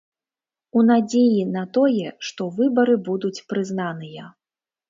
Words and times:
У 0.79 0.81
надзеі 0.91 1.43
на 1.57 1.63
тое, 1.79 2.07
што 2.31 2.49
выбары 2.57 2.97
будуць 3.11 3.35
прызнаныя. 3.55 4.23